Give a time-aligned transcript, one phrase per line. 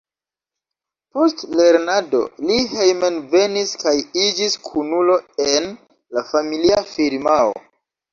[1.17, 3.93] Post lernado li hejmenvenis kaj
[4.23, 5.69] iĝis kunulo en
[6.19, 7.53] la familia firmao.